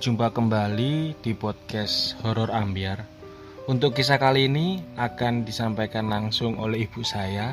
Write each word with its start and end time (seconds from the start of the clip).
Berjumpa 0.00 0.32
kembali 0.32 1.20
di 1.20 1.36
podcast 1.36 2.16
Horor 2.24 2.48
Ambiar. 2.48 3.04
Untuk 3.68 3.92
kisah 3.92 4.16
kali 4.16 4.48
ini 4.48 4.80
akan 4.96 5.44
disampaikan 5.44 6.08
langsung 6.08 6.56
oleh 6.56 6.88
ibu 6.88 7.04
saya. 7.04 7.52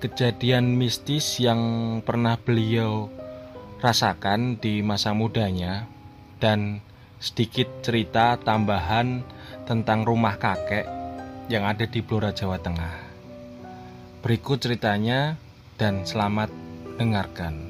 Kejadian 0.00 0.80
mistis 0.80 1.36
yang 1.36 1.60
pernah 2.08 2.40
beliau 2.40 3.12
rasakan 3.84 4.56
di 4.56 4.80
masa 4.80 5.12
mudanya 5.12 5.84
dan 6.40 6.80
sedikit 7.20 7.68
cerita 7.84 8.40
tambahan 8.40 9.20
tentang 9.68 10.08
rumah 10.08 10.40
kakek 10.40 10.88
yang 11.52 11.68
ada 11.68 11.84
di 11.84 12.00
Blora 12.00 12.32
Jawa 12.32 12.56
Tengah. 12.64 12.96
Berikut 14.24 14.56
ceritanya 14.64 15.36
dan 15.76 16.00
selamat 16.08 16.48
dengarkan. 16.96 17.65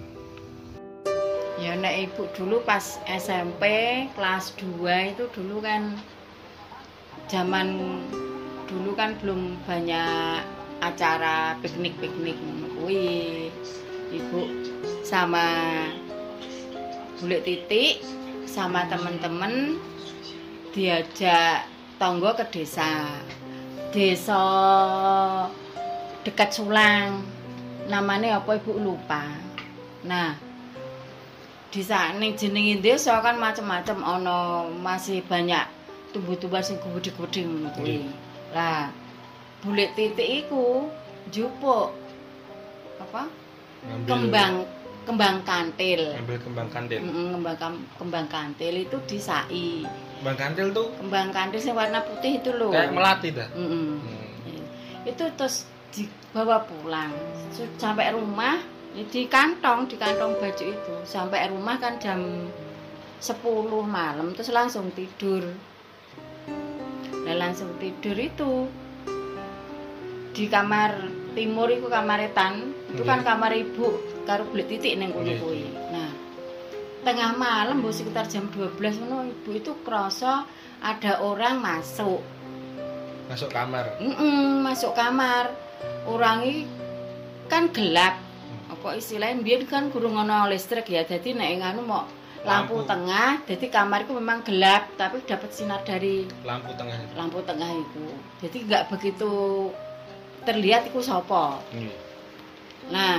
Ya 1.56 1.72
nek 1.72 2.12
ibu 2.12 2.28
dulu 2.36 2.60
pas 2.68 3.00
SMP 3.08 3.64
kelas 4.12 4.52
2 4.60 5.16
itu 5.16 5.24
dulu 5.32 5.64
kan 5.64 5.96
zaman 7.32 7.96
dulu 8.68 8.92
kan 8.92 9.16
belum 9.24 9.56
banyak 9.64 10.44
acara 10.84 11.56
piknik-piknik 11.64 12.36
kuwi. 12.76 13.48
Ibu 14.12 14.40
sama 15.02 15.48
Bule 17.16 17.40
Titik 17.40 18.04
sama 18.44 18.84
temen-temen 18.86 19.80
diajak 20.76 21.64
tonggo 21.96 22.36
ke 22.36 22.44
desa. 22.52 23.16
Desa 23.90 24.44
dekat 26.20 26.52
Sulang. 26.52 27.24
Namanya 27.88 28.44
apa 28.44 28.60
Ibu 28.60 28.76
lupa. 28.76 29.24
Nah, 30.04 30.45
di 31.76 31.84
sana 31.84 32.24
jenenge 32.32 32.80
desa 32.80 33.20
kan 33.20 33.36
macam-macam 33.36 34.00
ono 34.00 34.72
masih 34.80 35.20
banyak 35.28 35.60
tumbuh-tumbuhan 36.16 36.64
sing 36.64 36.80
gede-gede 36.80 37.44
ngono 37.44 37.68
kuwi. 37.76 38.08
Lah, 38.56 38.88
bulet 39.60 39.92
titik 39.92 40.48
iku 40.48 40.88
jupuk 41.28 41.92
apa? 42.96 43.28
Kembang 44.08 44.64
kembang 45.04 45.44
kantil. 45.44 46.16
ambil 46.16 46.40
kembang 46.40 46.68
kantil. 46.72 47.04
Mm, 47.04 47.28
kembang 47.36 47.76
kembang 48.00 48.26
kantil 48.32 48.74
itu 48.80 48.96
disai. 49.04 49.84
Kembang 50.16 50.36
kantil 50.40 50.72
tuh 50.72 50.88
Kembang 50.96 51.28
kantil 51.28 51.60
yang 51.60 51.76
warna 51.76 52.00
putih 52.08 52.40
itu 52.40 52.50
loh. 52.56 52.72
kayak 52.72 52.96
melati 52.96 53.28
dah. 53.36 53.52
Mm-mm. 53.52 54.00
Itu 55.04 55.28
terus 55.36 55.68
dibawa 55.92 56.64
pulang. 56.64 57.12
Sampai 57.76 58.16
rumah 58.16 58.64
di 59.04 59.28
kantong, 59.28 59.84
di 59.84 59.96
kantong 59.96 60.40
baju 60.40 60.64
itu. 60.64 60.94
Sampai 61.04 61.52
rumah 61.52 61.76
kan 61.76 62.00
jam 62.00 62.48
10 63.20 63.36
malam 63.84 64.32
terus 64.32 64.48
langsung 64.48 64.88
tidur. 64.92 65.44
Nah, 67.26 67.34
langsung 67.34 67.74
tidur 67.76 68.14
itu 68.14 68.70
di 70.32 70.46
kamar 70.46 71.04
timur 71.34 71.68
itu 71.68 71.88
kamar 71.90 72.24
etan. 72.24 72.72
Itu 72.92 73.02
kan 73.02 73.20
Nggih. 73.20 73.28
kamar 73.28 73.52
ibu 73.52 73.88
karo 74.24 74.46
belit 74.48 74.68
titik 74.72 74.96
kono 74.96 75.20
Nggih. 75.20 75.38
kuwi. 75.42 75.64
Nah, 75.90 76.10
tengah 77.02 77.32
malam 77.34 77.82
bu 77.82 77.90
sekitar 77.90 78.26
jam 78.26 78.48
12 78.48 78.78
ngono 79.02 79.26
ibu 79.26 79.50
itu 79.52 79.72
kerasa 79.84 80.46
ada 80.80 81.20
orang 81.20 81.60
masuk 81.60 82.20
Masuk 83.26 83.50
kamar. 83.50 83.98
Mm-mm, 83.98 84.62
masuk 84.62 84.94
kamar 84.94 85.50
orang 86.06 86.46
ini 86.46 86.62
kan 87.50 87.66
gelap 87.74 88.14
apa 88.76 88.94
istilahnya 88.94 89.40
biar 89.40 89.64
kan 89.64 89.88
kurang 89.88 90.14
ono 90.14 90.46
listrik 90.46 90.86
ya 90.86 91.02
jadi 91.02 91.32
nek 91.32 91.50
nganu 91.64 91.82
mau 91.82 92.04
lampu, 92.46 92.78
Lampu. 92.78 92.86
tengah 92.86 93.42
jadi 93.42 93.66
kamar 93.66 94.06
itu 94.06 94.12
memang 94.14 94.38
gelap 94.44 94.92
tapi 94.94 95.24
dapat 95.24 95.50
sinar 95.50 95.82
dari 95.82 96.28
Lampu 96.44 96.70
tengah. 96.76 96.94
lampu 97.18 97.40
tengah 97.42 97.70
itu 97.72 98.04
jadi 98.38 98.56
nggak 98.62 98.84
begitu 98.92 99.32
terlihat 100.44 100.86
itu 100.86 101.00
sopo 101.02 101.58
nah 102.86 103.18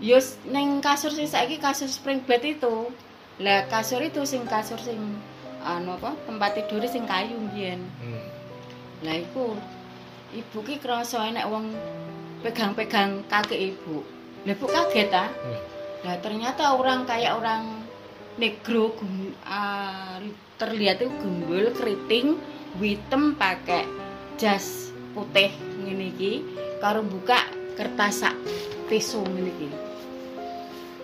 yus 0.00 0.38
neng 0.48 0.80
kasur 0.80 1.10
sing 1.10 1.26
saiki 1.26 1.58
kasur 1.58 1.90
spring 1.90 2.22
bed 2.24 2.40
itu 2.46 2.88
lah 3.38 3.66
kasur 3.68 4.00
itu 4.00 4.24
sing 4.24 4.46
kasur 4.48 4.78
sing 4.78 4.96
anu 5.60 5.98
apa 5.98 6.14
tempat 6.24 6.54
tidur 6.56 6.80
sing 6.86 7.04
kayu 7.04 7.34
mbiyen 7.36 7.82
Hmm. 8.00 8.24
lah 9.04 9.20
iku 9.20 9.52
ibu 10.32 10.58
ki 10.62 10.80
krasa 10.80 11.28
enek 11.28 11.44
wong 11.46 11.70
pegang-pegang 12.38 13.26
kaki 13.26 13.74
ibu. 13.74 14.06
Ibu 14.44 14.64
kaget 14.64 15.08
ta? 15.08 15.26
Hmm. 15.28 15.58
Lah 16.04 16.16
ternyata 16.18 16.74
orang 16.74 17.04
kayak 17.04 17.34
orang 17.34 17.82
negro 18.38 18.94
gem- 18.94 19.34
ah, 19.42 20.22
terlihat 20.56 21.02
itu 21.02 21.10
gembul 21.18 21.74
keriting 21.74 22.38
hitam 22.78 23.34
pakai 23.34 23.82
jas 24.36 24.94
putih 25.10 25.50
ngene 25.82 26.14
iki 26.14 26.32
karo 26.78 27.02
buka 27.02 27.42
kertas 27.74 28.22
sak 28.22 28.34
tisu 28.86 29.26
ngene 29.26 29.50
iki. 29.50 29.68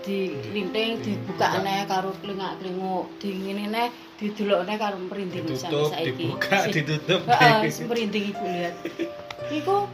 Di 0.05 0.19
linting 0.53 1.01
dibuka 1.01 1.59
neh 1.59 1.89
karo 1.89 2.13
klingak-klinguk, 2.21 3.19
di 3.19 3.29
ngene 3.35 3.65
neh 3.67 3.89
didelokne 4.15 4.75
karo 4.77 4.97
merinding 5.01 5.49
Ditutup, 5.49 5.91
saiki. 5.91 6.13
dibuka, 6.15 6.57
Si- 6.63 6.73
ditutup. 6.77 7.21
Heeh, 7.27 7.59
merinding 7.83 8.25
ibu 8.31 8.45
lihat. 8.45 8.75
Iku 9.51 9.89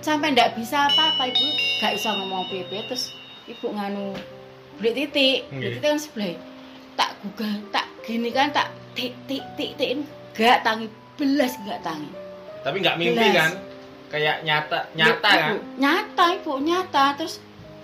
sampai 0.00 0.32
ndak 0.32 0.56
bisa 0.56 0.88
apa-apa 0.88 1.28
ibu 1.28 1.44
gak 1.78 1.92
bisa 1.96 2.08
ngomong 2.12 2.44
piye 2.48 2.64
terus 2.84 3.12
ibu 3.44 3.66
nganu 3.70 4.16
beli 4.76 4.92
titik, 4.96 5.48
beli 5.48 5.76
titik 5.76 5.84
kan 5.86 6.00
sebelah. 6.00 6.34
Tak 6.96 7.10
gugah, 7.20 7.54
tak 7.70 7.86
gini 8.02 8.28
kan 8.28 8.48
tak 8.48 8.68
tik 8.92 9.12
tik 9.24 9.44
tik 9.54 9.76
tik 9.76 10.00
gak 10.32 10.60
tangi 10.60 10.88
belas 11.16 11.52
gak 11.62 11.80
tangi. 11.80 12.08
Tapi 12.60 12.76
nggak 12.78 12.96
mimpi 12.96 13.16
Belas. 13.16 13.36
kan? 13.36 13.50
Kayak 14.10 14.36
nyata, 14.42 14.78
nyata 14.92 15.28
Ibu, 15.30 15.38
kan? 15.38 15.54
Nyata 15.78 16.24
ibu, 16.34 16.52
nyata 16.58 17.04
terus 17.14 17.34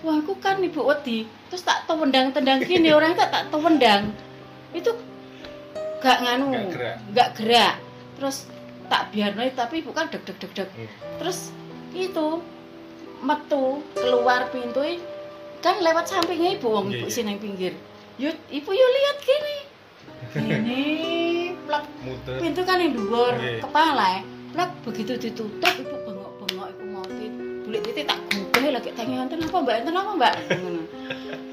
wah 0.03 0.19
aku 0.19 0.37
kan 0.37 0.59
ibu 0.59 0.83
wedi 0.83 1.25
terus 1.49 1.63
tak 1.63 1.87
tendang-tendang 1.87 2.61
gini 2.63 2.91
orang 2.91 3.15
tak 3.15 3.31
tak 3.31 3.49
tendang 3.49 4.11
itu 4.71 4.91
gak 5.99 6.19
nganu 6.21 6.53
Nggak 6.53 6.67
gerak. 6.75 6.97
nggak 7.11 7.29
gerak 7.41 7.75
terus 8.19 8.37
tak 8.87 9.03
biarno 9.11 9.43
tapi 9.51 9.81
ibu 9.81 9.91
kan 9.91 10.07
deg 10.11 10.23
deg 10.23 10.37
deg 10.39 10.53
deg 10.53 10.69
Hmm. 10.69 10.91
terus 11.19 11.51
itu 11.95 12.29
metu 13.23 13.81
keluar 13.95 14.49
pintu 14.51 14.83
kan 15.65 15.81
lewat 15.83 16.07
sampingnya 16.07 16.57
ibu 16.61 16.69
wong 16.69 16.87
Iya, 16.93 16.97
ibu 17.03 17.07
iya. 17.09 17.15
sini 17.15 17.35
pinggir. 17.41 17.73
Yuk 18.17 18.37
ibu 18.49 18.71
yuk 18.73 18.91
lihat 18.97 19.17
gini 19.21 19.57
gini 20.37 20.85
plak 21.69 21.85
pintu 22.41 22.63
kan 22.65 22.81
yang 22.81 22.93
dhuwur 22.97 23.35
Nggih. 23.37 23.61
kepala 23.61 24.25
plak 24.53 24.71
begitu 24.85 25.13
ditutup 25.21 25.73
ibu 25.77 25.97
bengok 26.07 26.33
bengok 26.45 26.69
ibu 26.73 26.85
mau 26.89 27.05
bulik 27.67 27.83
titik 27.83 28.07
tak 28.07 28.19
gugah 28.31 28.79
lagi 28.79 28.91
tanya 28.95 29.27
enten 29.27 29.43
apa 29.43 29.59
mbak? 29.59 29.75
Enten 29.83 29.97
apa 29.99 30.11
mbak? 30.15 30.33
Ngono. 30.63 30.83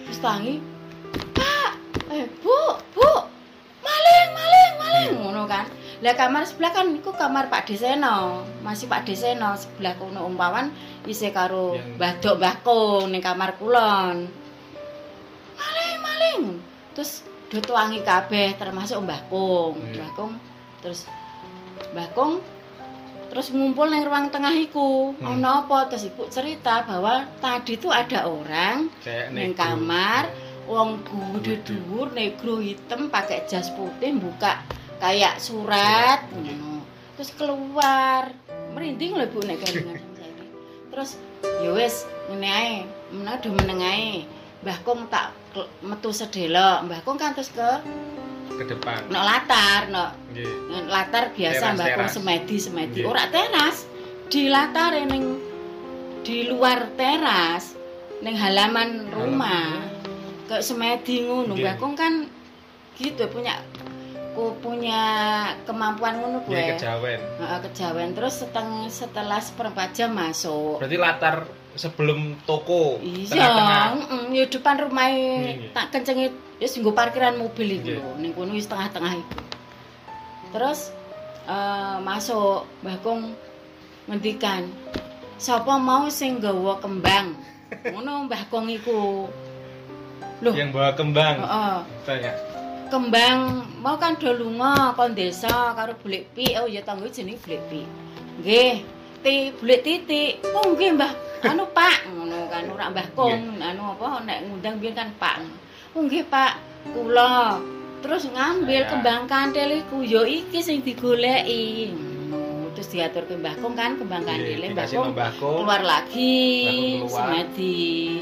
terus 0.05 0.19
tangi 0.21 0.55
pak 1.33 1.71
eh 2.13 2.25
bu 2.45 2.57
bu 2.93 3.09
maling 3.81 4.29
maling 4.37 4.71
maling. 4.77 5.09
Ngono 5.25 5.43
kan 5.49 5.65
lah 6.03 6.19
kamar 6.19 6.43
sebelah 6.43 6.75
kan 6.75 6.91
itu 6.91 7.15
kamar 7.15 7.47
Pak 7.47 7.71
Deseno. 7.71 8.43
Masih 8.59 8.91
Pak 8.91 9.07
Deseno 9.07 9.55
sebelah 9.55 9.95
kono 9.95 10.27
umpawan 10.27 10.67
isih 11.07 11.31
karo 11.31 11.79
Mbah 11.95 12.19
Dok 12.19 12.35
Mbah 12.43 12.55
ning 13.07 13.23
kamar 13.23 13.55
kulon. 13.55 14.27
Maling 15.55 15.97
maling. 16.03 16.41
Terus 16.91 17.23
do 17.47 17.63
tuangi 17.63 18.03
kabeh 18.03 18.59
termasuk 18.59 18.99
Mbah 18.99 19.31
Kong. 19.31 19.79
Mbah 19.79 20.11
Kong 20.19 20.31
terus 20.83 21.07
Mbah 21.95 22.11
Kong 22.11 22.43
terus 23.31 23.49
ngumpul 23.55 23.87
nang 23.87 24.03
ruang 24.03 24.27
tengah 24.27 24.51
iku. 24.59 25.15
Hmm. 25.15 25.39
ono 25.39 25.63
apa? 25.63 25.87
Terus 25.87 26.11
ibu 26.11 26.27
cerita 26.27 26.83
bahwa 26.83 27.31
tadi 27.39 27.79
tuh 27.79 27.95
ada 27.95 28.27
orang 28.27 28.91
Kayak 28.99 29.31
Neng 29.31 29.55
negro. 29.55 29.63
kamar, 29.63 30.23
wong 30.67 30.99
gede 31.39 31.63
dhuwur 31.63 32.11
negro 32.11 32.59
hitam 32.59 33.07
pakai 33.07 33.47
jas 33.47 33.71
putih 33.71 34.19
buka 34.19 34.82
kayak 35.03 35.35
surat 35.43 36.23
ngono. 36.31 36.79
Terus 37.19 37.29
keluar. 37.35 38.31
Merinding 38.71 39.19
lho 39.19 39.27
Bu 39.27 39.43
nek 39.43 39.59
saiki. 39.59 39.83
Terus 40.95 41.19
ya 41.43 41.69
wis 41.75 42.07
ngene 42.31 42.47
ae, 42.47 42.73
menawa 43.11 43.43
do 43.43 43.51
meneng 43.51 43.83
ae. 43.83 44.23
Mbah 44.63 44.79
Kong 44.87 45.11
tak 45.11 45.35
metu 45.83 46.15
sedelok. 46.15 46.87
Mbah 46.87 47.03
Kong 47.03 47.19
kan 47.19 47.35
terus 47.35 47.51
ke 47.51 47.83
ke 48.53 48.63
depan. 48.69 49.09
nek 49.11 49.23
latar, 49.25 49.81
nek 49.91 50.09
Nggih. 50.31 50.49
nek 50.71 50.83
latar 50.87 51.23
biasa 51.35 51.75
Mbah 51.75 51.87
Kong 51.99 52.09
semedi 52.09 52.55
semedi. 52.55 53.03
Ora 53.03 53.27
teras. 53.27 53.83
Di 54.31 54.47
latar 54.47 54.95
ning 55.03 55.37
di 56.23 56.47
luar 56.47 56.95
teras 56.95 57.75
ning 58.23 58.39
halaman 58.39 59.11
rumah 59.11 59.83
kayak 60.47 60.63
semedi 60.63 61.27
ngono. 61.27 61.59
Mbah 61.59 61.75
Kong 61.75 61.93
kan 61.99 62.23
gitu 62.95 63.25
punya 63.27 63.57
ku 64.33 64.57
punya 64.57 65.01
kemampuan 65.63 66.17
ngono 66.17 66.37
Nggih 66.41 66.49
gue 66.49 66.73
kejawen. 66.75 67.19
kejawen 67.63 68.09
terus 68.11 68.33
seteng, 68.35 68.69
setelah 68.87 69.37
seperempat 69.37 69.93
jam 69.93 70.11
masuk 70.11 70.77
Berarti 70.77 70.97
latar 70.97 71.35
sebelum 71.73 72.37
toko 72.43 72.97
Iya, 72.99 73.45
heeh, 73.45 74.21
ya 74.31 74.45
depan 74.47 74.75
rumah 74.79 75.05
Nggih. 75.07 75.69
tak 75.71 75.89
kencengi 75.89 76.29
wis 76.57 76.73
nggo 76.73 76.91
parkiran 76.91 77.35
mobil 77.35 77.77
iku 77.77 77.93
ning 78.15 78.31
kono 78.31 78.51
wis 78.51 78.65
tengah-tengah 78.65 79.13
iku. 79.15 79.37
Terus 80.49 80.93
eh, 81.43 81.97
masuk 81.99 82.63
Mbah 82.79 82.97
Kong 82.99 83.21
ngendikan, 84.05 84.69
"Sapa 85.35 85.75
mau 85.75 86.07
sing 86.07 86.37
nggawa 86.37 86.77
kembang?" 86.77 87.33
Ngono 87.91 88.25
Mbah 88.25 88.43
Kong 88.47 88.69
iku. 88.69 89.27
Loh, 90.39 90.53
Yang 90.53 90.69
bawa 90.71 90.91
kembang. 90.93 91.35
heeh. 91.39 91.77
Banyak. 92.03 92.35
Kembang 92.93 93.65
mau 93.81 93.97
kan 93.97 94.21
do 94.21 94.29
lunga 94.37 94.93
kon 94.93 95.17
desa 95.17 95.73
karo 95.73 95.97
Bulik 95.97 96.29
Pi. 96.37 96.53
Oh 96.61 96.69
ya 96.69 96.85
tanggo 96.85 97.09
jenenge 97.09 97.41
Bulik 97.41 97.61
Pi. 97.65 97.81
Nggih, 98.37 98.85
ti 99.25 99.49
Bulik 99.57 99.81
Titik. 99.81 100.45
Oh 100.53 100.77
nggih 100.77 100.93
Mbah. 100.93 101.09
Anu 101.41 101.65
Pak 101.73 102.05
ngono 102.05 102.45
kan 102.53 102.69
ora 102.69 102.93
Mbah 102.93 103.07
Kong, 103.17 103.57
anu 103.57 103.97
apa 103.97 104.21
nek 104.21 104.45
ngundang 104.45 104.77
biyen 104.77 104.93
kan 104.93 105.09
Pak. 105.17 105.41
Oh 105.97 106.05
nggih 106.05 106.21
Pak, 106.29 106.61
kula. 106.93 107.57
Terus 108.05 108.29
ngambil 108.29 108.85
Saya. 108.85 108.89
kembang 108.93 109.25
kantil 109.25 109.73
iku 109.73 110.05
ya 110.05 110.21
iki 110.29 110.61
sing 110.61 110.85
digoleki. 110.85 111.97
Terus 112.77 112.87
diatur 112.93 113.25
ke 113.25 113.33
Mbah 113.41 113.57
Kong 113.57 113.73
kan 113.73 113.97
kembang 113.97 114.21
Mbah 114.21 114.37
Dikasih 114.37 115.01
Kong 115.01 115.17
Mbah 115.17 115.33
Kong. 115.41 115.65
keluar 115.65 115.81
lagi 115.81 117.01
semedi 117.09 118.21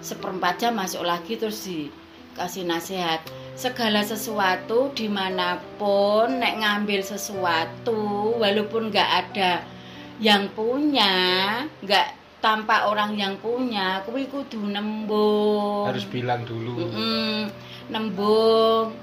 seperempat 0.00 0.64
jam 0.64 0.72
masuk 0.80 1.04
lagi 1.04 1.36
terus 1.36 1.60
dikasih 1.68 2.64
nasihat 2.64 3.20
segala 3.58 4.06
sesuatu 4.06 4.94
di 4.94 5.10
mana 5.10 5.58
pun 5.82 6.38
nek 6.38 6.62
ngambil 6.62 7.02
sesuatu 7.02 8.38
walaupun 8.38 8.94
nggak 8.94 9.10
ada 9.26 9.66
yang 10.22 10.46
punya 10.54 11.10
nggak 11.82 12.38
tanpa 12.38 12.86
orang 12.86 13.18
yang 13.18 13.34
punya 13.42 14.06
kuwi 14.06 14.30
kudu 14.30 14.62
nembung. 14.62 15.90
Harus 15.90 16.06
bilang 16.06 16.46
dulu. 16.46 16.86
Mm-mm, 16.86 17.50
nembung. 17.90 18.94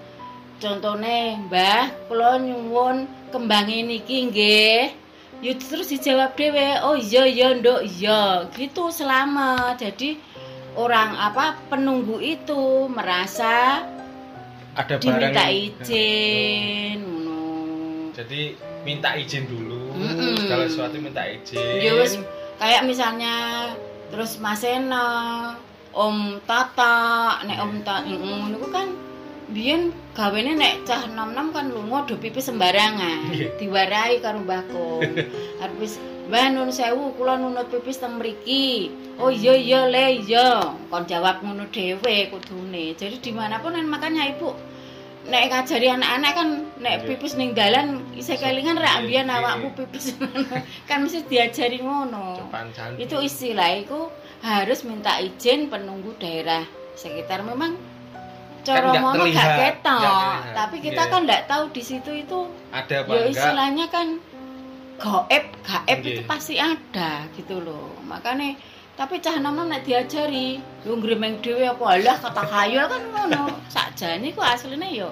Contohnya 0.55 1.35
mbah 1.51 1.91
kula 2.07 2.39
nyuwun 2.39 3.11
kembang 3.35 3.67
niki 3.67 4.31
nggih. 4.31 4.95
Ya 5.43 5.51
terus 5.59 5.91
dijawab 5.91 6.39
dhewe 6.39 6.79
oh 6.79 6.95
iya 6.95 7.27
iya 7.27 7.51
nduk 7.59 7.83
iya. 7.83 8.47
Gitu 8.55 8.87
selama 8.87 9.75
jadi 9.75 10.15
orang 10.79 11.11
apa 11.19 11.59
penunggu 11.67 12.23
itu 12.23 12.87
merasa 12.87 13.83
Ada 14.75 14.95
barang 14.99 15.01
diminta 15.01 15.43
yang- 15.47 15.55
izin 15.55 16.97
ngono 17.01 17.39
Jadi 18.11 18.41
minta 18.83 19.09
izin 19.15 19.43
dulu. 19.47 19.91
Mm-mm. 19.95 20.35
Segala 20.39 20.67
sesuatu 20.67 20.99
minta 20.99 21.23
izin. 21.25 21.79
Ya 21.79 21.95
wis 21.95 22.15
kayak 22.59 22.83
misalnya 22.83 23.35
terus 24.11 24.39
Mas 24.39 24.63
Ena, 24.63 25.07
Om 25.91 26.39
Tata, 26.43 27.39
nek 27.43 27.59
Om 27.59 27.81
Tata 27.83 28.07
ngono 28.07 28.67
kan 28.71 28.87
biyen 29.45 29.93
gawene 30.11 30.57
nek 30.57 30.83
cah 30.83 31.05
nom-nom 31.05 31.53
kan 31.53 31.69
lunga 31.69 32.07
do 32.07 32.15
pipis 32.15 32.47
sembarangan. 32.47 33.31
Iya. 33.31 33.49
Diwarai 33.59 34.19
karo 34.19 34.41
Mbah 34.43 34.63
Kong. 34.69 35.11
Arep 35.61 35.75
Mbah 36.25 36.45
nun 36.49 36.73
sewu 36.73 37.13
kula 37.13 37.37
nunut 37.37 37.69
pipis 37.69 38.01
teng 38.01 38.17
mriki. 38.17 38.89
Oh 39.21 39.29
iya 39.29 39.53
iya 39.53 39.85
le 39.85 40.25
iya. 40.25 40.73
Kon 40.89 41.05
jawab 41.05 41.45
ngono 41.45 41.69
dhewe 41.69 42.33
kudune. 42.33 42.97
Jadi 42.97 43.21
di 43.21 43.31
mana 43.31 43.61
pun 43.61 43.77
kan 43.77 43.85
makanya 43.85 44.25
ibu 44.33 44.49
nek 45.25 45.49
ngajari 45.49 45.89
anak-anak 45.89 46.31
kan 46.37 46.49
nek 46.77 46.95
Iya. 47.01 47.05
pipis 47.09 47.33
ning 47.33 47.57
dalan 47.57 47.97
isih 48.13 48.37
kelingan 48.37 48.77
ra 48.77 48.85
Iya, 48.85 48.97
ambian 49.01 49.25
iya. 49.29 49.37
awakmu 49.41 49.69
pipis 49.73 50.13
kan 50.89 51.01
mesti 51.01 51.25
diajari 51.25 51.81
ngono. 51.81 52.45
Itu 52.97 53.21
istilah 53.21 53.69
itu 53.73 54.09
harus 54.41 54.85
minta 54.85 55.17
izin 55.17 55.69
penunggu 55.69 56.13
daerah 56.21 56.61
sekitar 56.93 57.41
memang 57.41 57.73
cara 58.65 58.81
nggak 58.89 59.01
ngomong 59.01 59.29
gak 59.29 59.49
ketok, 59.61 60.33
tapi 60.57 60.75
kita 60.81 61.05
Iya. 61.05 61.11
kan 61.13 61.21
nggak 61.25 61.43
tahu 61.45 61.63
di 61.69 61.81
situ 61.85 62.11
itu 62.13 62.49
ada 62.73 63.05
apa 63.05 63.13
ya 63.13 63.21
istilahnya 63.29 63.85
kan 63.93 64.07
goib, 64.99 65.45
gaib 65.63 65.99
Nggih. 66.01 66.13
itu 66.19 66.21
pasti 66.23 66.55
ada 66.55 67.27
gitu 67.35 67.59
loh. 67.59 67.99
Makanya 68.07 68.55
tapi 68.95 69.19
cah 69.19 69.43
nom 69.43 69.59
nek 69.67 69.83
diajari, 69.83 70.55
yo 70.87 70.95
ngremeng 70.95 71.43
dhewe 71.43 71.67
apa 71.67 71.83
alah 71.99 72.15
kata 72.15 72.43
khayal 72.47 72.87
kan 72.87 73.03
ngono. 73.11 73.43
Sakjane 73.67 74.31
ku 74.31 74.39
asline 74.39 74.87
yo 74.95 75.11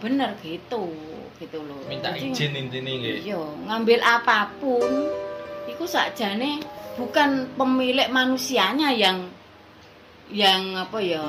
bener 0.00 0.32
gitu, 0.40 0.88
gitu 1.36 1.58
loh. 1.60 1.76
Minta 1.84 2.16
Jadi, 2.16 2.32
izin 2.32 2.56
intinya 2.56 2.88
nggih. 2.88 3.28
Iya, 3.28 3.42
ngambil 3.68 4.00
apa 4.00 4.48
pun 4.56 5.12
iku 5.68 5.84
sakjane 5.84 6.64
bukan 6.96 7.52
pemilik 7.60 8.08
manusianya 8.08 8.96
yang 8.96 9.28
yang 10.32 10.80
apa 10.80 10.96
ya 11.04 11.28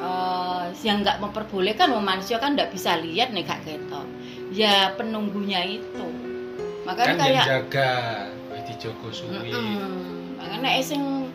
eh, 0.00 0.64
yang 0.80 1.04
nggak 1.04 1.20
memperbolehkan 1.20 1.92
manusia 2.00 2.40
kan 2.40 2.56
nggak 2.56 2.72
bisa 2.72 2.96
lihat 2.96 3.36
nih 3.36 3.44
gak 3.44 3.60
ketok. 3.68 4.08
Ya 4.56 4.96
penunggunya 4.96 5.68
itu. 5.68 6.29
Makanya 6.86 7.14
Kan 7.14 7.20
kayak 7.20 7.44
jaga 7.46 7.90
wis 8.50 8.62
dijogo 8.68 9.08
suwi. 9.10 9.50
Mm-mm. 9.52 10.36
Makanya 10.40 10.80
sing 10.80 11.28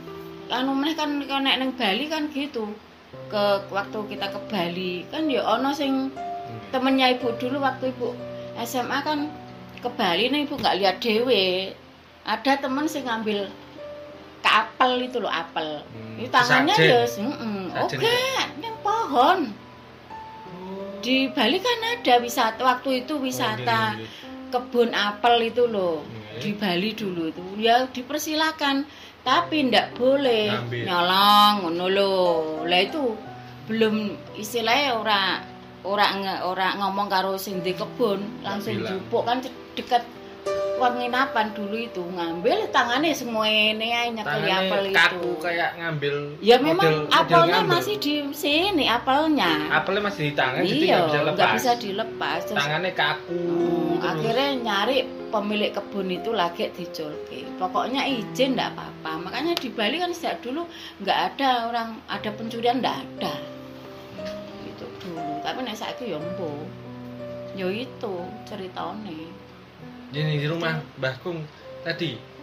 anu 0.48 0.72
meneh 0.74 0.94
kan 0.94 1.10
kan 1.26 1.42
nek 1.42 1.58
ning 1.62 1.72
Bali 1.74 2.06
kan 2.06 2.28
gitu. 2.30 2.70
Ke 3.30 3.64
waktu 3.70 3.98
kita 4.12 4.28
ke 4.30 4.40
Bali 4.50 5.06
kan 5.08 5.30
ya 5.30 5.42
ono 5.42 5.72
sing 5.72 6.10
Nggih. 6.12 6.70
temennya 6.70 7.08
ibu 7.16 7.34
dulu 7.38 7.58
waktu 7.58 7.90
ibu 7.90 8.14
SMA 8.62 9.02
kan 9.02 9.30
ke 9.80 9.90
Bali 9.90 10.30
nih 10.30 10.46
ibu 10.46 10.56
nggak 10.56 10.78
lihat 10.82 10.96
dewe 11.00 11.74
ada 12.26 12.58
temen 12.58 12.86
sih 12.86 13.02
ngambil 13.02 13.50
ke 14.42 14.50
apel 14.50 14.92
itu 15.02 15.18
loh 15.18 15.30
apel 15.30 15.82
Hmm, 15.90 16.22
itu 16.22 16.30
tangannya 16.30 16.74
ya 16.78 17.02
mm 17.06 17.66
oke 17.76 18.18
yang 18.62 18.78
pohon 18.82 19.40
di 21.02 21.30
Bali 21.30 21.58
kan 21.62 21.80
ada 21.94 22.16
wisata 22.18 22.62
waktu 22.62 23.06
itu 23.06 23.14
wisata 23.18 23.94
Oh, 23.94 24.25
kebun 24.56 24.90
apel 24.92 25.36
itu 25.46 25.66
loh. 25.66 26.00
Nggih. 26.02 26.24
di 26.38 26.52
Bali 26.54 26.90
dulu 26.92 27.22
itu. 27.28 27.42
Ya 27.58 27.84
dipersilakan 27.86 28.84
tapi 29.22 29.66
ndak 29.66 29.96
boleh 29.96 30.52
Ngambil. 30.54 30.84
nyolong 30.84 31.54
ngono 31.64 31.86
lho. 31.88 32.18
Lah 32.64 32.80
itu 32.82 33.02
belum 33.66 33.96
istilahnya 34.36 34.96
ora 34.96 35.22
ora 35.82 36.08
nge- 36.14 36.44
ora 36.44 36.68
ngomong 36.76 37.08
karo 37.08 37.36
sing 37.36 37.60
di 37.60 37.72
kebun 37.72 38.20
langsung 38.42 38.76
jupuk. 38.78 39.24
Kan 39.24 39.40
de- 39.40 39.56
dekat 39.74 40.04
penginapan 40.76 41.48
dulu 41.52 41.76
itu. 41.80 42.04
Ngambil 42.04 42.68
tangannya 42.70 43.10
semua 43.12 43.48
ini 43.48 43.90
aja 43.90 44.12
nyekeli 44.14 44.52
apel 44.52 44.82
itu. 44.86 44.98
kaku 44.98 45.32
kayak 45.40 45.72
ngambil 45.74 46.16
ya 46.42 46.56
memang 46.60 46.84
model- 46.86 47.08
apelnya 47.10 47.60
masih 47.64 47.96
di 47.96 48.14
sini 48.32 48.86
apelnya. 48.86 49.72
Apelnya 49.72 50.04
masih 50.04 50.22
di 50.22 50.34
tangan 50.34 50.62
jadi 50.62 50.84
iya 50.84 50.98
nggak 50.98 51.08
bisa 51.08 51.20
lepas. 51.22 51.34
nggak 51.34 51.54
bisa 51.56 51.72
dilepas. 51.80 52.40
Terus 52.44 52.60
tangannya 52.60 52.92
kaku. 52.94 53.40
Hmm, 53.40 53.85
terus. 53.98 54.12
akhirnya 54.12 54.50
nyari 54.62 54.98
pemilik 55.32 55.72
kebun 55.76 56.08
itu 56.12 56.32
lagi 56.32 56.72
diculke 56.72 57.46
pokoknya 57.58 58.08
izin 58.08 58.56
ndak 58.56 58.76
apa-apa. 58.76 59.12
Makanya 59.28 59.54
di 59.58 59.70
Bali 59.72 59.98
kan 60.00 60.12
sejak 60.12 60.44
dulu 60.44 60.68
nggak 61.02 61.20
ada 61.34 61.72
orang 61.72 61.90
ada 62.12 62.30
pencurian 62.36 62.84
ndak 62.84 63.04
ada. 63.04 63.34
Gitu 64.68 64.86
dulu. 65.02 65.42
Tapi 65.42 65.60
nek 65.64 65.78
saiki 65.80 66.12
ya 66.12 66.20
ya 67.56 67.68
itu 67.72 68.14
ceritane. 68.44 69.32
Jadi 70.12 70.32
di 70.40 70.48
rumah 70.48 70.80
Mbah 71.00 71.16
Kung 71.24 71.44
tadi. 71.84 72.36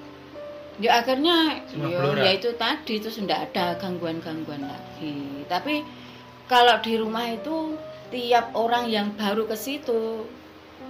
Ya 0.80 1.04
akhirnya 1.04 1.60
Cuma 1.68 1.92
ya, 1.92 2.00
ya 2.16 2.30
itu 2.32 2.48
tadi 2.56 2.96
terus 2.96 3.20
ndak 3.20 3.52
ada 3.52 3.76
gangguan-gangguan 3.76 4.64
lagi. 4.64 5.44
Tapi 5.46 5.84
kalau 6.48 6.80
di 6.80 6.96
rumah 6.96 7.28
itu 7.28 7.76
tiap 8.08 8.52
orang 8.56 8.88
yang 8.88 9.12
baru 9.16 9.44
ke 9.48 9.56
situ 9.56 10.24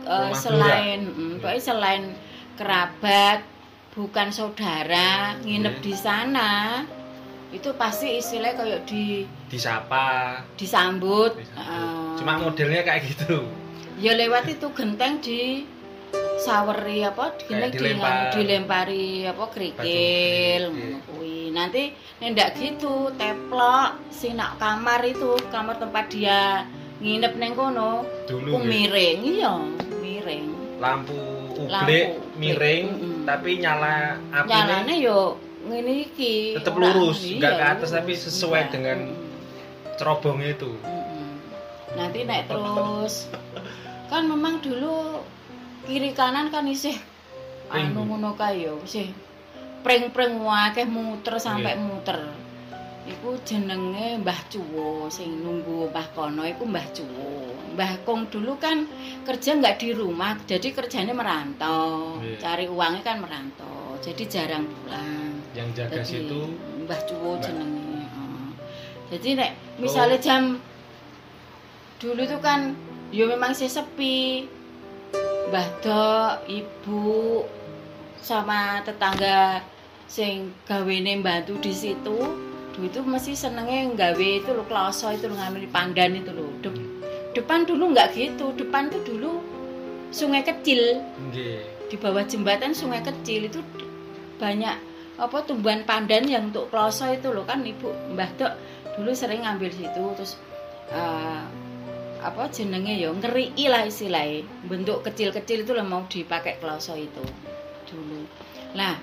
Rumah 0.02 0.34
selain 0.34 1.00
blora. 1.02 1.14
mm, 1.14 1.34
pokoknya 1.38 1.62
selain 1.62 2.02
kerabat 2.54 3.38
bukan 3.90 4.28
saudara 4.28 5.10
nginep 5.38 5.74
Oke. 5.74 5.82
di 5.82 5.94
sana 5.94 6.82
itu 7.50 7.68
pasti 7.74 8.16
istilahnya 8.16 8.56
kayak 8.56 8.80
di 8.82 9.28
disapa 9.46 10.40
disambut, 10.56 11.36
disambut. 11.36 11.60
eh, 11.60 12.16
cuma 12.16 12.40
modelnya 12.40 12.80
kayak 12.80 13.04
gitu 13.06 13.44
ya 13.96 14.12
lewat 14.12 14.48
itu 14.48 14.66
genteng 14.72 15.20
di 15.20 15.68
saweri 16.38 17.04
apa 17.04 17.36
gini 17.38 17.60
Kayak 17.62 17.72
dilempar. 17.72 18.16
dilempari 18.32 19.06
apa 19.22 19.44
kerikil 19.48 20.62
kuwi 21.06 21.52
nanti 21.52 21.92
nek 22.18 22.28
ndak 22.32 22.50
gitu 22.54 23.12
teplok 23.14 24.00
sing 24.08 24.34
nak 24.34 24.56
kamar 24.56 25.04
itu 25.04 25.36
kamar 25.48 25.76
tempat 25.76 26.08
dia 26.08 26.64
nginep 26.98 27.32
neng 27.36 27.52
kono 27.52 28.02
dulu 28.24 28.48
ku 28.48 28.58
nggih. 28.58 28.68
miring 28.88 29.18
iya 29.22 29.54
miring 30.22 30.46
lampu 30.78 31.18
ublek 31.58 32.06
miring 32.38 32.86
mm-mm. 32.94 33.22
tapi 33.26 33.58
nyala 33.58 34.22
apinya 34.30 34.82
nyalane 34.86 34.94
yo 35.02 35.36
ngene 35.62 35.92
iki 36.10 36.58
Tetep 36.58 36.74
lurus, 36.74 37.22
iya, 37.22 37.38
nggak 37.38 37.54
ke 37.54 37.64
atas, 37.78 37.90
tapi 37.94 38.18
sesuai 38.18 38.62
iya. 38.66 38.70
dengan 38.70 38.98
Mm-mm. 39.10 39.94
cerobongnya 39.98 40.54
itu 40.54 40.70
Mm-mm. 40.78 41.30
nanti 41.98 42.18
naik 42.22 42.46
terus 42.46 43.26
kan 44.10 44.22
memang 44.26 44.62
dulu 44.62 45.22
kiri 45.86 46.14
kanan 46.14 46.50
kan 46.54 46.66
isih 46.66 46.94
anu 47.70 48.06
ngono 48.06 48.38
kae 48.38 48.66
yo 48.70 48.78
isih 48.86 49.10
pring-pring 49.82 50.38
akeh 50.38 50.86
muter 50.86 51.42
sampai 51.42 51.74
Nggih. 51.74 51.86
muter. 51.90 52.18
Iku 53.02 53.34
jenenge 53.42 54.22
Mbah 54.22 54.40
Cuwo 54.46 55.10
sing 55.10 55.42
nunggu 55.42 55.90
Mbah 55.90 56.14
Kono 56.14 56.46
iku 56.46 56.62
Mbah 56.62 56.86
Cuwo. 56.94 57.50
Mbah 57.74 58.06
Kong 58.06 58.30
dulu 58.30 58.54
kan 58.62 58.86
kerja 59.26 59.58
nggak 59.58 59.82
di 59.82 59.90
rumah, 59.90 60.38
jadi 60.46 60.70
kerjanya 60.70 61.10
merantau. 61.10 62.20
Nggih. 62.22 62.38
Cari 62.38 62.66
uangnya 62.70 63.02
kan 63.02 63.16
merantau. 63.18 63.98
Jadi 63.98 64.22
jarang 64.30 64.70
pulang. 64.70 65.34
Yang 65.52 65.68
jaga 65.82 65.98
Jadi, 65.98 66.06
situ 66.06 66.40
Mbah 66.86 67.00
Cuwo 67.10 67.30
Mbah. 67.34 67.42
jenenge. 67.42 67.90
Jadi 69.12 69.28
nek 69.36 69.50
misalnya 69.76 70.16
Oh. 70.16 70.24
jam 70.24 70.42
dulu 72.00 72.22
tuh 72.24 72.40
kan 72.40 72.72
yo 73.10 73.26
memang 73.26 73.52
sih 73.52 73.68
sepi. 73.68 74.46
Mbah 75.52 75.68
Dok, 75.84 76.48
Ibu 76.48 77.44
sama 78.22 78.80
tetangga 78.86 79.60
sing 80.08 80.54
gawene 80.64 81.20
bantu 81.20 81.60
di 81.60 81.74
situ. 81.76 82.51
Dulu 82.72 82.88
itu 82.88 83.00
masih 83.04 83.34
senenge 83.36 83.92
nggawe 83.92 84.28
itu 84.42 84.50
lo 84.52 84.64
kloso 84.64 85.12
itu 85.12 85.28
lo 85.28 85.36
ngambil 85.36 85.68
pandan 85.68 86.16
itu 86.16 86.32
lo. 86.32 86.48
depan 87.32 87.64
dulu 87.64 87.92
nggak 87.96 88.12
gitu. 88.16 88.52
Depan 88.56 88.92
tuh 88.92 89.00
dulu 89.04 89.40
sungai 90.12 90.44
kecil 90.44 91.00
nggih. 91.32 91.88
di 91.88 91.96
bawah 91.96 92.22
jembatan 92.28 92.76
sungai 92.76 93.00
kecil 93.00 93.48
itu 93.48 93.64
banyak 94.36 94.76
apa 95.16 95.38
tumbuhan 95.48 95.88
pandan 95.88 96.28
yang 96.28 96.52
untuk 96.52 96.68
kloso 96.68 97.08
itu 97.08 97.32
loh 97.32 97.48
kan 97.48 97.64
ibu 97.64 97.88
mbah 98.12 98.28
dok 98.36 98.52
dulu 99.00 99.16
sering 99.16 99.48
ngambil 99.48 99.72
situ 99.72 100.04
terus 100.16 100.36
eh, 100.92 101.42
apa 102.20 102.42
jenenge 102.52 103.00
ya 103.00 103.08
ngeri 103.08 103.56
lah 103.66 103.88
istilahnya 103.88 104.44
bentuk 104.68 105.00
kecil-kecil 105.00 105.64
itu 105.64 105.72
loh 105.72 105.84
mau 105.88 106.04
dipakai 106.04 106.60
kloso 106.60 106.92
itu 106.92 107.24
dulu 107.88 108.20
nah 108.76 109.00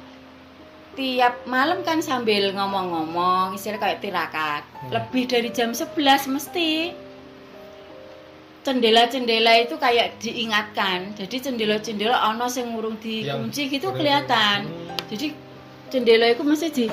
tiap 0.98 1.46
malam 1.46 1.86
kan 1.86 2.02
sambil 2.02 2.50
ngomong-ngomong 2.54 3.56
istilah 3.56 3.80
kayak 3.80 4.02
tirakat 4.02 4.64
Hmm. 4.80 4.96
lebih 4.96 5.28
dari 5.28 5.50
jam 5.52 5.76
11 5.76 6.32
mesti 6.32 6.96
cendela-cendela 8.64 9.56
itu 9.60 9.76
kayak 9.80 10.20
diingatkan. 10.20 11.16
Jadi 11.16 11.36
cendela-cendela 11.40 12.28
ono 12.32 12.48
sing 12.52 12.70
ngurung 12.76 13.00
dikunci 13.00 13.68
Yang 13.68 13.72
gitu 13.80 13.88
kelihatan. 13.96 14.68
Hmm. 14.68 14.96
Jadi 15.10 15.28
jendela 15.90 16.30
itu 16.30 16.44
mesti 16.46 16.68
di 16.70 16.86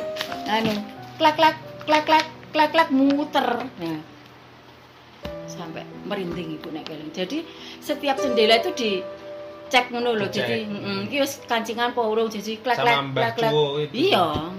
anu 0.49 0.73
klak 1.21 1.37
klak 1.37 1.57
klak 1.85 2.05
klak 2.07 2.27
klak 2.55 2.71
klak 2.73 2.89
muter. 2.95 3.67
Nah, 3.83 4.01
sampai 5.47 5.85
merinding 6.07 6.57
ibu 6.57 6.69
nek 6.73 6.87
keling. 6.89 7.11
Jadi 7.13 7.45
setiap 7.83 8.19
jendela 8.19 8.63
itu 8.63 8.71
dicek 9.67 9.91
ngono 9.91 10.15
lho. 10.15 10.27
Jadi 10.31 10.71
heeh 10.71 10.99
iki 11.11 11.17
wis 11.19 11.43
kancingan 11.51 11.91
apa 11.91 12.03
urung 12.07 12.31
jadi 12.31 12.63
klak 12.63 12.79
klak. 12.79 13.35
Cuwo 13.35 13.83
itu. 13.83 14.15
Iya. 14.15 14.55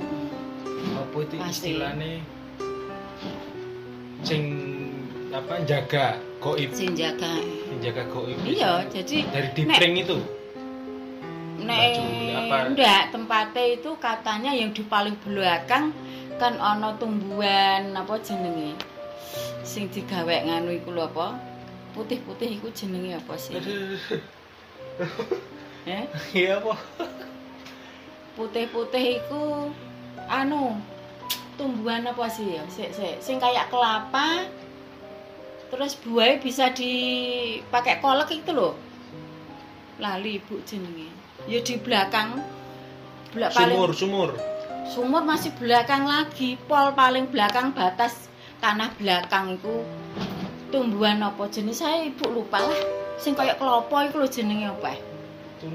Apa 0.99 1.17
itu 1.23 1.35
istilahnya? 1.39 2.19
Sing 4.27 4.43
apa 5.31 5.63
jaga 5.63 6.19
goib, 6.43 6.69
Sing 6.75 6.91
jaga. 6.91 7.39
sing 7.39 7.79
jaga 7.79 8.03
goib. 8.11 8.35
Iya, 8.43 8.83
jadi 8.91 9.23
Dari 9.31 9.49
dipring 9.55 9.95
itu. 10.03 10.17
Nek 11.63 11.99
enggak 12.75 13.11
tempatnya 13.11 13.63
itu 13.79 13.91
katanya 13.99 14.51
yang 14.53 14.71
di 14.75 14.83
paling 14.85 15.15
belakang 15.23 15.95
kan 16.37 16.53
ono 16.61 16.93
tumbuhan 17.01 17.97
apa 17.97 18.21
jenenge 18.21 18.77
sing 19.65 19.89
digawe 19.89 20.45
nganu 20.45 20.69
iku 20.77 20.93
lho 20.93 21.09
apa 21.09 21.33
putih-putih 21.97 22.61
iku 22.61 22.69
jenenge 22.69 23.17
apa 23.17 23.33
sih 23.41 23.57
eh? 25.87 26.05
Iya 26.33 26.59
apa? 26.61 26.75
putih-putih 28.37 29.17
iku 29.17 29.73
anu 30.29 30.77
tumbuhan 31.57 32.05
apa 32.05 32.29
sih 32.29 32.53
ya? 32.53 32.63
Sik 32.69 32.93
sik. 32.93 33.15
Sing 33.17 33.41
kayak 33.41 33.73
kelapa 33.73 34.45
terus 35.67 35.99
buahnya 35.99 36.39
bisa 36.39 36.71
dipakai 36.71 37.99
kolak 37.99 38.31
itu 38.31 38.53
loh 38.53 38.77
lali 39.97 40.37
ibu 40.37 40.61
jenenge. 40.63 41.09
Ya 41.49 41.59
di 41.65 41.81
belakang 41.81 42.45
belak 43.33 43.51
Sumur, 43.53 43.89
sumur. 43.91 44.29
sumur 44.87 45.23
masih 45.25 45.51
belakang 45.57 46.05
lagi. 46.05 46.61
Pol 46.69 46.93
paling 46.93 47.27
belakang 47.33 47.73
batas 47.73 48.29
tanah 48.61 48.93
belakang 49.01 49.57
itu 49.57 49.81
tumbuhan 50.69 51.25
apa 51.25 51.49
jenis? 51.49 51.81
Saya 51.81 52.05
ibu 52.05 52.29
lupa 52.29 52.61
lah 52.61 53.06
sing 53.17 53.33
kayak 53.33 53.57
kelapa 53.57 53.97
itu 54.03 54.15
loh 54.15 54.29
jenenge 54.29 54.67
apa 54.69 54.93
Itu 55.57 55.67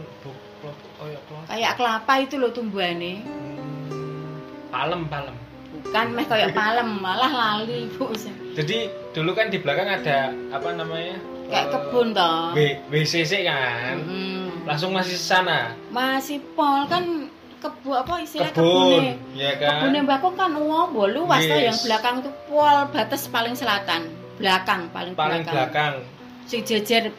kayak 0.97 1.19
apa? 1.19 1.37
kayak 1.49 1.73
kelapa 1.75 2.13
itu 2.19 2.35
loh 2.37 2.51
tumbuhannya 2.51 3.15
Hmm, 3.23 4.39
Palem, 4.69 5.03
palem. 5.07 5.37
bukan 5.75 6.07
meh 6.13 6.25
kayak 6.25 6.51
palem 6.53 6.89
malah 6.97 7.29
lali 7.29 7.87
ibu 7.87 8.07
Jadi 8.53 8.77
dulu 9.11 9.33
kan 9.33 9.49
di 9.49 9.59
belakang 9.59 9.89
ada 9.91 10.19
apa 10.49 10.69
namanya? 10.73 11.19
kayak 11.45 11.67
Eh, 11.67 11.71
kebun 11.71 12.07
toh 12.13 12.57
WCC 12.89 13.33
kan. 13.43 13.97
Mm-mm. 13.99 14.65
Langsung 14.65 14.91
masih 14.91 15.17
sana. 15.17 15.75
masih 15.91 16.39
pol 16.55 16.87
kan 16.87 17.27
kebu 17.59 17.91
apa 17.93 18.19
istilah 18.19 18.51
Kebun, 18.51 18.65
kebunnya 18.65 19.15
ya 19.35 19.53
kan? 19.57 19.71
kebunnya 19.81 20.01
mbak 20.03 20.19
Kong 20.19 20.35
kan 20.35 20.51
uang 20.53 20.91
luas 20.95 21.43
toh 21.43 21.55
Yes. 21.55 21.67
yang 21.69 21.79
belakang 21.81 22.15
itu 22.19 22.31
pol 22.47 22.77
batas 22.89 23.23
paling 23.27 23.55
selatan 23.55 24.03
belakang 24.35 24.87
paling, 24.89 25.13
Paling 25.13 25.43
belakang. 25.45 26.03
sing 26.45 26.63
jejer 26.63 27.11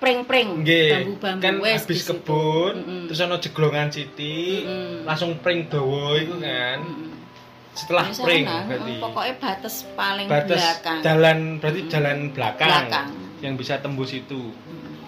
pring-pring 0.00 0.64
bambu-bambu 0.64 1.42
Kan 1.44 1.54
wes 1.60 1.84
habis 1.84 2.02
kebun, 2.02 2.74
Mm-mm. 2.80 3.04
terus 3.06 3.20
ono 3.20 3.36
jeglongan 3.36 3.92
siti, 3.92 4.64
Mm-mm. 4.64 5.04
langsung 5.04 5.36
pring 5.38 5.68
dawa 5.68 6.16
itu 6.16 6.34
kan. 6.40 6.80
Mm-mm. 6.80 7.12
Setelah 7.70 8.08
Di 8.08 8.16
pring 8.18 8.44
sana, 8.48 8.66
berarti. 8.66 8.92
mm, 8.96 9.02
pokoknya 9.04 9.34
batas 9.38 9.74
paling 9.94 10.26
Batas 10.26 10.58
belakang 10.58 10.98
jalan 11.04 11.38
berarti 11.60 11.80
Mm-mm. 11.80 11.92
jalan 11.92 12.18
belakang, 12.32 12.68
belakang 12.68 13.08
yang 13.40 13.54
bisa 13.54 13.76
tembus 13.78 14.10
itu. 14.10 14.50
Mm. 14.50 14.98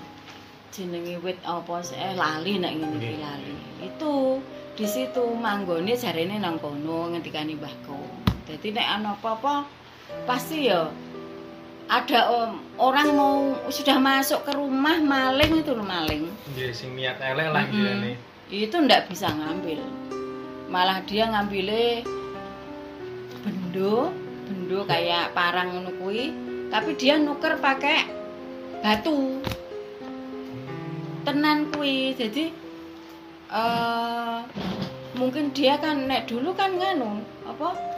jenenge 0.72 1.20
wit 1.20 1.36
apa 1.44 1.84
sih 1.84 2.00
eh 2.00 2.16
lali 2.16 2.56
nek 2.56 2.72
ngene 2.72 2.96
iki 2.96 3.16
lali 3.20 3.52
itu 3.84 4.40
di 4.72 4.88
situ 4.88 5.20
manggone 5.36 5.92
jarene 5.92 6.40
nang 6.40 6.56
kono 6.56 7.12
ngendikane 7.12 7.60
mbahku 7.60 8.00
dadi 8.48 8.72
nek 8.72 8.88
ana 8.88 9.12
apa-apa 9.12 9.68
pasti 10.24 10.72
ya 10.72 10.88
ada 11.92 12.20
om, 12.32 12.52
orang 12.80 13.08
mau 13.12 13.36
sudah 13.68 14.00
masuk 14.00 14.48
ke 14.48 14.52
rumah 14.56 14.96
maling 14.96 15.60
itu 15.60 15.76
maling. 15.76 16.24
Nggih, 16.56 16.72
sing 16.72 16.96
niat 16.96 17.20
elek 17.20 17.52
lah 17.52 17.68
Mm-mm. 17.68 17.76
istilahnya. 17.76 18.12
itu 18.48 18.76
ndak 18.80 19.12
bisa 19.12 19.28
ngambil. 19.28 19.80
Malah 20.72 21.04
dia 21.04 21.28
ngambilnya 21.28 22.00
bendo 23.44 24.08
bendo 24.48 24.78
kayak 24.88 25.36
parang 25.36 25.76
ngono 25.76 25.92
kuwi. 26.00 26.32
Tapi 26.72 26.96
dia 26.96 27.20
nuker 27.20 27.60
pakai 27.60 28.08
batu. 28.80 29.44
Tenan 31.28 31.68
kuwi. 31.76 32.16
Jadi 32.16 32.44
eh 33.52 34.38
mungkin 35.12 35.52
dia 35.52 35.76
kan 35.76 36.08
nek 36.08 36.24
dulu 36.24 36.56
kan 36.56 36.72
nganu 36.72 37.20
apa 37.44 37.91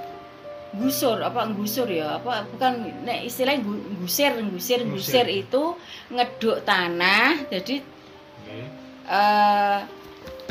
gusur 0.75 1.19
apa 1.19 1.47
gusur 1.51 1.87
ya 1.87 2.19
apa 2.19 2.45
bukan 2.49 2.73
nek 3.03 3.25
istilahnya 3.25 3.63
gu- 3.63 3.85
gusir 3.99 4.33
gusir 4.45 4.81
Ngusir. 4.83 4.91
gusir 4.91 5.27
itu 5.29 5.63
ngeduk 6.09 6.63
tanah 6.63 7.47
jadi 7.47 7.79
Nggih. 7.79 8.67
eh 9.07 9.79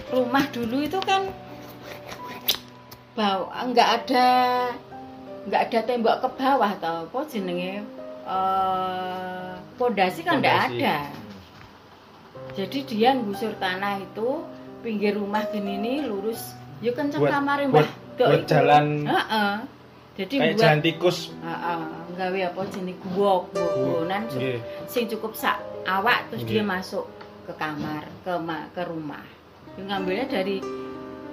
rumah 0.10 0.46
dulu 0.48 0.80
itu 0.80 1.00
kan 1.00 1.27
bau 3.13 3.46
nggak 3.50 3.89
ada 4.00 4.27
nggak 5.44 5.62
ada 5.68 5.80
tembok 5.84 6.18
ke 6.20 6.30
bawah 6.34 6.72
tau 6.77 7.06
apa 7.06 7.20
jenenge 7.27 7.84
eh 8.24 9.51
pondasi 9.75 10.22
kan 10.22 10.39
nggak 10.39 10.60
ada 10.72 10.98
jadi 12.53 12.80
dia 12.86 13.12
gusur 13.18 13.53
tanah 13.58 14.00
itu 14.00 14.42
pinggir 14.82 15.13
rumah 15.13 15.46
gini 15.46 15.77
nih 15.77 15.98
lurus 16.03 16.53
yuk 16.80 16.94
kenceng 16.94 17.22
Buat- 17.22 17.34
kamar 17.34 17.58
buat- 17.65 17.72
mbah 17.72 17.89
buat 18.13 18.39
itu. 18.39 18.48
jalan 18.48 18.86
Heeh. 19.03 19.53
Jadi 20.13 20.36
kayak 20.36 20.53
buat 20.55 20.77
tikus. 20.82 21.17
heeh, 21.34 21.79
nggawe 22.13 22.39
apa 22.48 22.62
jenis 22.70 22.98
gua 23.12 23.46
gua 23.50 23.67
guwonan 23.74 24.24
Nggih. 24.29 24.62
sing 24.86 25.10
cukup 25.10 25.34
sak 25.34 25.58
awak 25.84 26.29
terus 26.29 26.46
Nggih. 26.46 26.62
dia 26.62 26.63
masuk 26.63 27.05
ke 27.43 27.53
kamar 27.53 28.05
ke 28.22 28.34
ma- 28.38 28.70
ke 28.72 28.82
rumah 28.86 29.25
dia 29.74 29.84
ngambilnya 29.84 30.25
dari 30.27 30.62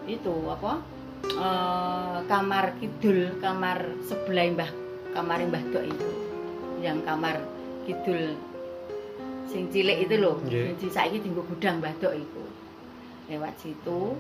itu 0.07 0.35
apa 0.49 0.81
eh, 1.23 2.19
kamar 2.25 2.65
kidul 2.77 3.37
kamar 3.39 3.79
sebelah 4.03 4.49
mbah 4.51 4.71
kamar 5.13 5.39
mbah 5.45 5.63
dok 5.69 5.85
itu 5.85 6.09
yang 6.81 7.05
kamar 7.05 7.37
kidul 7.85 8.33
sing 9.45 9.69
cilik 9.69 10.09
itu 10.09 10.15
loh 10.17 10.41
Nggih. 10.41 10.79
sing 10.79 10.89
saiki 10.89 11.21
dienggo 11.21 11.45
gudang 11.45 11.79
mbah 11.79 11.93
dok 12.01 12.17
itu 12.17 12.43
lewat 13.29 13.55
situ 13.61 14.17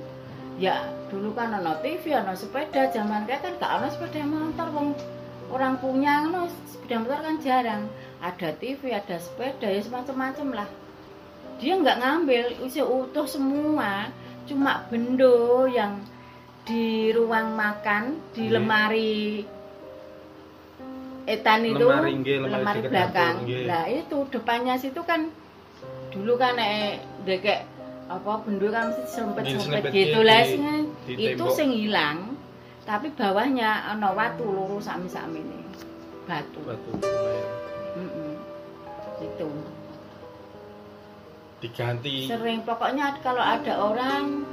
ya 0.59 0.88
dulu 1.12 1.37
kan 1.37 1.54
ono 1.54 1.78
TV 1.85 2.16
ono 2.16 2.35
sepeda 2.35 2.90
zaman 2.90 3.28
kayak 3.28 3.45
kan 3.45 3.52
gak 3.61 3.73
ono 3.78 3.87
sepeda 3.92 4.23
motor 4.26 4.69
wong 4.75 4.88
orang 5.50 5.78
punya 5.78 6.26
ono 6.26 6.50
sepeda 6.66 6.97
motor 7.04 7.21
kan 7.23 7.37
jarang 7.38 7.83
ada 8.19 8.50
TV 8.57 8.90
ada 8.90 9.16
sepeda 9.21 9.69
ya 9.71 9.80
semacam-macam 9.85 10.64
lah 10.64 10.69
dia 11.61 11.76
nggak 11.76 12.00
ngambil 12.00 12.45
usia 12.64 12.88
utuh 12.88 13.28
semua 13.28 14.09
cuma 14.49 14.83
bendo 14.88 15.69
yang 15.69 16.00
di 16.64 17.12
ruang 17.12 17.54
makan 17.54 18.16
di 18.33 18.49
Nggih. 18.49 18.52
lemari 18.57 19.25
etan 21.28 21.62
itu 21.62 21.87
Lemari, 21.87 22.12
nggih, 22.21 22.37
lemari 22.42 22.80
dekat 22.80 22.90
belakang 22.90 23.35
nggih. 23.45 23.64
nah 23.69 23.85
itu 23.87 24.16
depannya 24.33 24.75
situ 24.80 25.00
kan 25.07 25.30
dulu 26.11 26.35
kan 26.35 26.59
eh 26.59 26.99
dekek 27.23 27.70
apa 28.11 28.43
bendul 28.43 28.75
kan 28.75 28.90
mesti 28.90 29.07
sempet 29.07 29.47
Nggih, 29.47 29.62
sempet 29.62 29.87
selempet 29.87 29.93
gitu 29.95 30.21
lah 30.26 30.43
itu 31.07 31.45
sing 31.55 31.71
hilang 31.71 32.35
tapi 32.83 33.14
bawahnya 33.14 33.87
ana 33.87 34.11
watu 34.11 34.43
luru 34.43 34.83
sami-sami 34.83 35.47
ini. 35.47 35.62
Batu. 36.26 36.59
Batu 36.67 36.90
itu 39.21 39.49
diganti. 41.61 42.25
Sering 42.25 42.64
pokoknya 42.64 43.21
kalau 43.21 43.45
ada 43.45 43.76
orang 43.76 44.49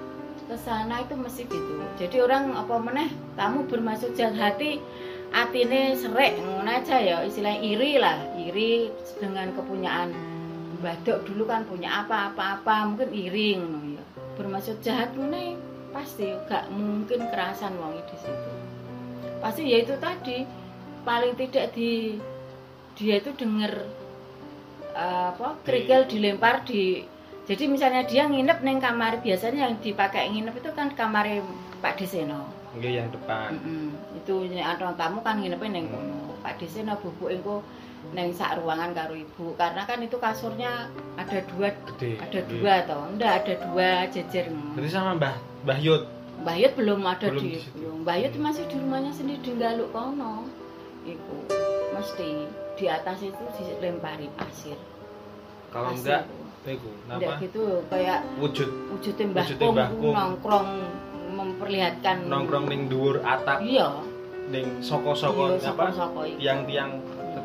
ke 0.47 0.55
sana 0.59 1.03
itu 1.03 1.15
mesti 1.15 1.47
gitu. 1.47 1.73
Jadi 1.95 2.17
orang 2.19 2.51
apa 2.51 2.75
meneh 2.83 3.09
kamu 3.39 3.67
bermaksud 3.71 4.11
jahat 4.13 4.59
hati 4.59 4.83
atine 5.31 5.95
serek 5.95 6.39
ngono 6.39 6.67
aja 6.67 6.99
ya 7.03 7.23
istilah 7.23 7.59
iri 7.59 7.99
lah 7.99 8.15
iri 8.39 8.91
dengan 9.19 9.51
kepunyaan 9.55 10.36
badok 10.79 11.25
dulu 11.27 11.43
kan 11.49 11.65
punya 11.65 12.05
apa 12.05 12.33
apa 12.33 12.61
apa 12.61 12.75
mungkin 12.87 13.09
iri 13.11 13.57
ngono 13.57 13.97
ya. 13.97 14.03
Bermaksud 14.37 14.79
jahat 14.85 15.13
meneh 15.17 15.57
pasti 15.91 16.29
gak 16.45 16.69
mungkin 16.69 17.25
kerasan 17.33 17.73
wong 17.81 17.97
di 18.05 18.17
situ. 18.21 18.51
Pasti 19.41 19.65
ya 19.65 19.81
itu 19.81 19.97
tadi 19.97 20.45
paling 21.01 21.33
tidak 21.39 21.73
di 21.73 22.19
dia 22.97 23.21
itu 23.21 23.33
denger 23.33 23.73
eh, 24.93 25.25
apa 25.33 25.57
kerikil 25.65 26.09
dilempar 26.09 26.65
di 26.65 27.05
jadi 27.47 27.63
misalnya 27.71 28.03
dia 28.03 28.27
nginep 28.27 28.59
neng 28.59 28.83
kamar 28.83 29.23
biasanya 29.23 29.71
yang 29.71 29.79
dipakai 29.79 30.27
nginep 30.27 30.59
itu 30.59 30.69
kan 30.75 30.91
kamar 30.91 31.39
Pak 31.79 31.95
Deseno. 31.95 32.43
Nggih 32.75 32.99
yang 32.99 33.09
depan. 33.09 33.55
Mm-mm. 33.55 34.19
itu 34.19 34.51
ada 34.59 34.91
tamu 34.99 35.23
kan 35.23 35.39
nginepnya 35.39 35.79
neng 35.79 35.87
kono. 35.87 36.35
Pak 36.43 36.59
Deseno 36.59 36.99
bubuk 36.99 37.31
engko 37.31 37.63
neng 38.07 38.31
sak 38.31 38.57
ruangan 38.57 38.91
karo 38.91 39.13
ibu 39.13 39.51
karena 39.53 39.83
kan 39.83 39.99
itu 39.99 40.15
kasurnya 40.15 40.87
ada 41.15 41.39
dua 41.45 41.69
gede 41.85 42.15
ada 42.17 42.39
Nggih. 42.39 42.49
dua 42.55 42.73
toh 42.83 43.01
enggak 43.05 43.33
ada 43.37 43.53
dua 43.61 43.89
jejer 44.07 44.45
Berarti 44.47 44.89
sama 44.89 45.11
Mbah 45.13 45.35
Mbah 45.63 45.79
Yud 45.79 46.03
Mbah 46.37 46.55
Yud 46.55 46.73
belum 46.75 47.01
ada 47.03 47.27
Belum 47.27 47.41
di, 47.41 47.49
belum. 47.73 47.95
Mbah 48.01 48.17
Yud 48.17 48.33
masih 48.37 48.63
di 48.65 48.75
rumahnya 48.77 49.11
sendiri 49.11 49.41
di 49.41 49.51
Galuk 49.55 49.89
kono. 49.89 50.45
Iku 51.03 51.35
mesti 51.91 52.29
di 52.73 52.85
atas 52.85 53.17
itu 53.21 53.43
dilempari 53.57 54.29
pasir. 54.33 54.77
kalau 55.67 55.91
Pasir. 55.91 55.99
enggak 55.99 56.21
itu 56.67 56.89
Enggak 57.07 57.35
gitu 57.41 57.63
kayak 57.87 58.19
wujud 58.37 58.69
wujudnya 58.89 59.25
Mbah 59.25 59.43
Wujudnya 59.43 59.59
Kong 59.61 59.73
Mbah 59.73 59.89
Kong. 59.89 60.13
nongkrong 60.13 60.69
memperlihatkan 61.33 62.17
nongkrong 62.25 62.65
ning 62.65 62.81
dhuwur 62.87 63.19
atap 63.21 63.59
Iya, 63.59 63.89
ning 64.47 64.79
soko-soko 64.79 65.53
iya 65.53 65.71
apa 65.71 65.91
itu. 66.23 66.39
tiang-tiang 66.39 66.91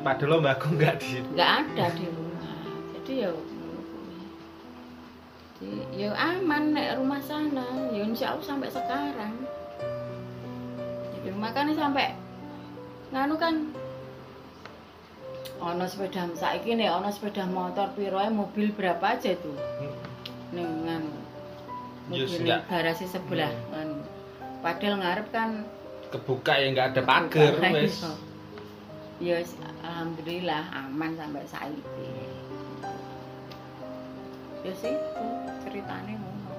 padahal 0.03 0.43
Mbah 0.43 0.57
Kong 0.59 0.75
enggak 0.77 0.99
di 1.01 1.07
situ 1.19 1.29
Enggak 1.33 1.53
ada 1.63 1.87
di 1.95 2.05
rumah. 2.11 2.57
Jadi 2.99 3.13
ya. 3.23 3.31
Jadi, 5.63 5.71
ya 5.95 6.11
aman 6.13 6.63
nek 6.75 6.99
rumah 6.99 7.21
sana. 7.23 7.67
Ya 7.95 8.03
insya 8.03 8.35
Allah 8.35 8.47
sampai 8.47 8.69
sekarang. 8.69 9.35
Jadi 11.15 11.29
makanya 11.39 11.73
sampai 11.79 12.19
nganu 13.15 13.35
kan 13.39 13.55
ono 15.63 15.87
sepeda 15.87 16.27
saiki 16.35 16.75
nih 16.75 16.91
ono 16.91 17.07
sepeda 17.15 17.47
motor 17.47 17.95
piro 17.95 18.19
ae, 18.19 18.33
mobil 18.35 18.75
berapa 18.75 19.15
aja 19.15 19.37
tuh 19.39 19.55
ning 20.51 20.67
nganu 20.89 21.13
Ya, 22.11 22.27
mobil 22.27 22.51
garasi 22.67 23.07
sebelah 23.07 23.53
nganu 23.71 24.03
padahal 24.59 24.99
ngarep 24.99 25.27
kan 25.31 25.63
kebuka 26.11 26.59
ya 26.59 26.67
enggak 26.75 26.87
ada 26.99 27.03
pagar 27.07 27.53
wes. 27.71 28.03
ya 29.23 29.39
alhamdulillah 29.87 30.63
aman 30.75 31.15
sampai 31.15 31.47
saiki. 31.47 32.11
Ya 34.67 34.73
sih 34.75 34.95
ceritane 35.63 36.19
ngono. 36.19 36.55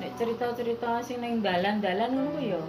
Nek 0.00 0.10
cerita-cerita 0.16 1.04
sing 1.04 1.20
ning 1.20 1.44
dalan-dalan 1.44 2.10
ngono 2.16 2.40
ya 2.40 2.62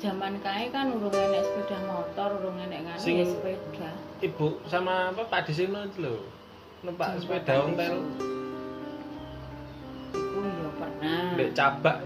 zaman 0.00 0.40
kae 0.40 0.72
kan 0.72 0.88
urung 0.96 1.12
enek 1.12 1.44
sepeda 1.44 1.76
motor 1.84 2.40
urung 2.40 2.56
enek 2.56 2.96
Sing- 2.96 3.20
ya 3.20 3.26
sepeda. 3.28 3.90
ibu 4.24 4.56
sama 4.64 5.12
apa 5.12 5.22
Pak 5.28 5.46
Disino 5.46 5.86
itu 5.86 6.02
lho. 6.02 6.16
Numpak 6.82 7.20
sepeda 7.20 7.62
ontel? 7.62 8.00
Iku 10.16 10.38
ya 10.40 10.68
pernah. 10.80 11.24
Dek 11.36 11.50
cabak. 11.52 11.98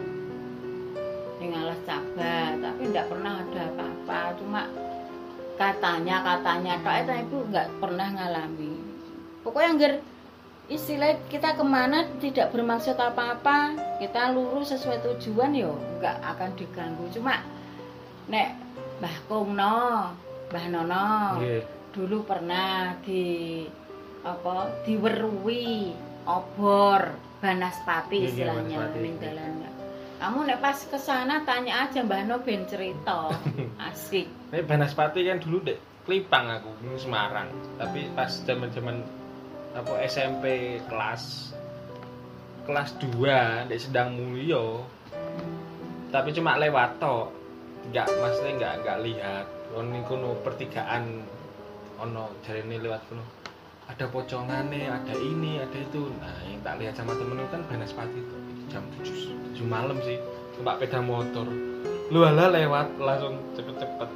Ning 1.39 1.51
alas 1.55 1.81
cabak 1.87 2.51
tapi 2.59 2.83
enggak 2.91 3.07
pernah 3.09 3.33
ada 3.41 3.63
apa-apa. 3.71 4.21
Cuma 4.43 4.63
katanya 5.55 6.23
katanya 6.23 6.75
tok. 6.83 6.95
Itu 7.05 7.13
ibu 7.27 7.39
nggak 7.51 7.69
pernah 7.79 8.09
ngalami. 8.15 8.75
Pokoknya 9.45 9.71
ngger 9.77 9.95
istilah 10.73 11.21
kita 11.29 11.53
ke 11.55 11.65
mana 11.65 12.09
tidak 12.17 12.49
bermaksud 12.49 12.97
apa-apa 12.97 13.77
kita 14.01 14.33
lurus 14.33 14.73
sesuai 14.73 15.05
tujuan 15.05 15.53
yo 15.53 15.77
nggak 16.01 16.17
akan 16.35 16.51
diganggu. 16.57 17.05
Cuma 17.13 17.45
nek 18.29 18.57
Mbah 19.03 19.17
Kungno 19.29 20.17
Mbah 20.49 20.67
Nono 20.73 21.11
nggih. 21.43 21.63
dulu 21.93 22.25
pernah 22.25 22.97
di 23.05 23.63
apa 24.25 24.73
diwerui 24.89 25.93
obor 26.25 27.21
Banaspati 27.45 28.25
iya, 28.25 28.29
istilahnya 28.33 28.77
Banaspati. 28.89 29.74
Kamu 30.25 30.49
nek 30.49 30.65
pas 30.65 30.79
ke 30.81 30.97
sana 30.97 31.45
tanya 31.45 31.85
aja 31.85 32.01
Mbah 32.01 32.25
No 32.25 32.41
ben 32.41 32.65
cerita. 32.65 33.29
Asik. 33.93 34.25
Nek 34.57 34.65
Banaspati 34.65 35.21
kan 35.21 35.37
dulu 35.37 35.61
dek 35.69 35.77
Klipang 36.09 36.49
aku 36.49 36.73
Semarang. 36.97 37.53
Tapi 37.77 38.09
pas 38.17 38.33
zaman-zaman 38.33 39.05
apa 39.77 39.93
SMP 40.09 40.81
kelas 40.89 41.53
kelas 42.65 42.97
2 43.05 43.69
dek 43.69 43.77
sedang 43.77 44.17
mulio 44.17 44.89
tapi 46.09 46.33
cuma 46.33 46.57
lewat 46.57 47.05
tok. 47.05 47.29
Nggak 47.93 48.09
maksudnya 48.17 48.53
nggak 48.57 48.75
nggak 48.81 48.99
lihat. 49.05 49.47
Ono 49.77 49.99
kono 50.09 50.41
pertigaan 50.41 51.21
ono 52.01 52.33
jarene 52.49 52.81
lewat 52.81 53.03
kono 53.13 53.44
ada 53.85 54.05
pocongane 54.09 54.89
ada 54.89 55.15
ini 55.15 55.61
ada 55.61 55.77
itu. 55.77 56.09
Nah 56.19 56.35
yang 56.49 56.61
tak 56.65 56.81
lihat 56.81 56.95
sama 56.97 57.13
temen 57.17 57.45
kan 57.53 57.63
Banaspati 57.69 58.19
itu. 58.19 58.37
Jam 58.73 58.85
7 59.01 59.57
7 59.57 59.65
malam 59.69 60.01
sih. 60.01 60.17
Numpak 60.57 60.81
sepeda 60.81 61.01
motor. 61.05 61.47
Lu 62.09 62.21
ala 62.25 62.49
lewat 62.53 62.97
langsung 62.97 63.41
cepet-cepet. 63.59 64.11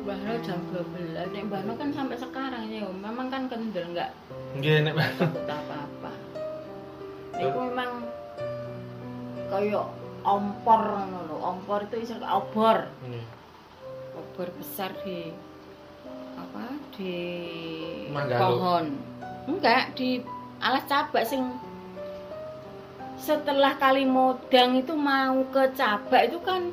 Mbah 0.00 0.16
No 0.24 0.34
jam 0.40 0.60
12 0.72 1.12
nek 1.12 1.42
Mbah 1.52 1.62
No 1.68 1.72
kan 1.76 1.92
sampai 1.92 2.16
sekarang 2.16 2.64
ya 2.72 2.88
memang 2.88 3.28
kan 3.28 3.46
kendel 3.52 3.84
nggak? 3.92 4.10
Nggih 4.56 4.88
nek 4.88 4.96
takut 5.20 5.44
apa-apa. 5.44 6.12
Itu 7.36 7.58
memang 7.68 7.90
kayak 9.52 9.86
ompor 10.24 10.82
ngono 11.04 11.36
ompor 11.44 11.84
itu 11.84 12.08
iso 12.08 12.16
obor. 12.24 12.88
Obor 14.16 14.48
besar 14.56 14.96
di 15.04 15.36
apa 16.40 16.79
di 16.94 17.16
Manggalo. 18.12 18.40
pohon. 18.40 18.84
Enggak 19.48 19.96
di 19.98 20.20
alas 20.60 20.84
cabak 20.86 21.24
sing 21.24 21.42
setelah 23.20 23.76
kali 23.76 24.08
modang 24.08 24.80
itu 24.80 24.96
mau 24.96 25.44
ke 25.52 25.72
cabak 25.76 26.32
itu 26.32 26.38
kan 26.40 26.72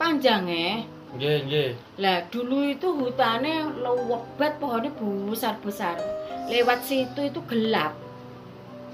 panjang 0.00 0.48
ya? 0.48 0.84
Nggih 1.16 1.36
nggih. 1.48 1.70
Lah 2.00 2.24
dulu 2.28 2.64
itu 2.64 2.88
hutannya 2.92 3.76
lebat 3.80 4.56
pohonnya 4.60 4.92
besar 4.96 5.56
besar 5.60 5.96
lewat 6.46 6.86
situ 6.86 7.20
itu 7.26 7.40
gelap. 7.50 7.92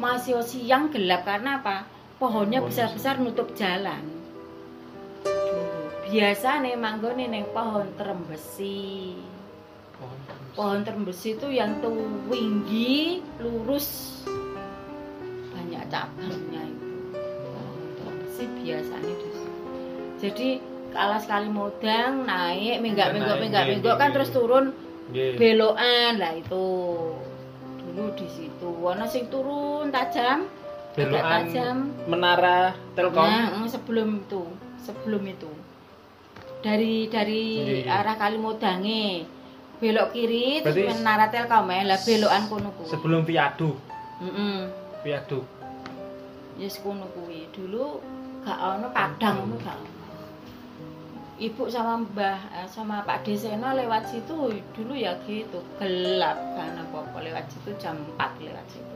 Masih 0.01 0.41
siang 0.43 0.89
gelap 0.91 1.23
karena 1.29 1.61
apa? 1.61 1.85
Pohonnya 2.17 2.65
Pohon 2.65 2.71
besar 2.71 2.89
besar. 2.95 3.15
nutup 3.21 3.53
jalan. 3.53 4.03
Biasa 6.09 6.61
nih 6.61 6.77
manggone 6.77 7.25
neng 7.29 7.47
pohon 7.53 7.89
terembesi. 7.97 9.17
Pohon 9.97 10.19
pohon 10.53 10.85
terembesi 10.85 11.37
itu 11.37 11.49
yang 11.49 11.81
tinggi 11.81 13.25
lurus. 13.41 14.21
Banyak 15.53 15.83
cabangnya 15.89 16.63
itu. 16.69 16.89
Pohon 17.17 17.83
terembesi 17.97 18.45
biasanya 18.61 19.13
situ. 19.17 19.29
jadi 20.23 20.49
kalau 20.93 21.19
sekali 21.19 21.49
modang 21.51 22.29
naik 22.29 22.79
minggak 22.85 23.17
minggok 23.17 23.41
minggak 23.41 23.65
minggok 23.65 23.97
kan 23.97 24.13
terus 24.13 24.31
turun 24.31 24.77
nggih. 25.11 25.41
belokan 25.41 26.21
lah 26.21 26.33
itu. 26.37 26.69
Dulu 27.81 28.05
di 28.15 28.29
situ. 28.29 28.71
Ana 28.85 29.09
sing 29.09 29.33
turun 29.33 29.89
tajam 29.89 30.47
belokan 30.93 31.49
tajam. 31.49 31.77
Menara 32.05 32.77
Telkom? 32.93 33.25
Nah 33.25 33.65
mm, 33.65 33.67
sebelum 33.73 34.09
itu 34.29 34.45
sebelum 34.85 35.23
itu. 35.25 35.51
Dari 36.63 37.11
dari 37.11 37.83
arah 37.83 38.15
Kalimodange 38.15 39.27
belok 39.83 40.15
kiri 40.15 40.63
terus 40.63 40.79
Berarti- 40.79 41.03
menara 41.03 41.27
Telkom 41.27 41.67
ya. 41.67 41.83
Lah 41.83 41.99
belokan 41.99 42.43
kono 42.47 42.71
kuwi. 42.79 42.87
Sebelum 42.87 43.21
viaduk 43.27 43.77
heeh 44.23 44.59
viaduk 45.03 45.45
yes 46.55 46.79
kono 46.79 47.11
kuwi. 47.11 47.51
Dulu 47.51 47.99
gak 48.47 48.59
ono 48.63 48.87
padang 48.95 49.43
ngono 49.43 49.59
gak 49.59 49.75
ono. 49.75 49.91
Ibu 51.43 51.67
sama 51.67 51.99
Mbah 51.99 52.39
eh, 52.55 52.69
sama 52.71 53.03
Pak 53.03 53.27
Desena 53.27 53.75
lewat 53.75 54.07
situ. 54.07 54.55
Dulu 54.71 54.95
ya 54.95 55.19
gitu 55.27 55.59
gelap 55.83 56.39
kan 56.55 56.79
apa-apa. 56.79 57.19
Lewat 57.19 57.51
situ 57.51 57.75
jam 57.83 57.99
4 58.15 58.39
lewat 58.39 58.67
situ. 58.71 58.95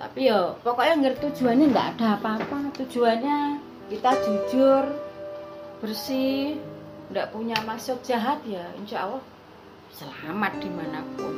Tapi 0.00 0.30
ya 0.32 0.56
pokoknya 0.64 0.94
ngerti 1.04 1.28
tujuannya 1.28 1.68
nggak 1.68 1.88
ada 2.00 2.16
apa-apa. 2.16 2.72
Tujuannya 2.80 3.60
kita 3.92 4.10
jujur, 4.24 4.84
bersih, 5.84 6.56
nggak 7.12 7.28
punya 7.28 7.56
maksud 7.64 8.00
jahat 8.00 8.40
ya 8.48 8.64
insya 8.80 9.04
Allah 9.04 9.20
selamat 9.98 10.52
di 10.62 10.70
mana 10.70 11.00
pun. 11.18 11.34